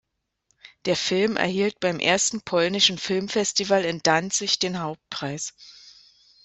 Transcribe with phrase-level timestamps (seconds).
[0.85, 5.53] Der Film erhielt beim ersten Polnischen Filmfestival in Danzig den Hauptpreis.